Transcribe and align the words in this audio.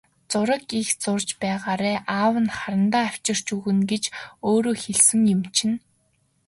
Зураг 0.31 0.65
их 0.81 0.89
зурж 1.01 1.27
байгаарай, 1.41 1.97
аав 2.21 2.35
нь 2.43 2.53
харандаа 2.57 3.03
авчирч 3.09 3.47
өгнө 3.55 3.83
гэж 3.91 4.03
өөрөө 4.49 4.75
хэлсэн 4.83 5.21
юм 5.35 5.41
чинь. 5.55 5.77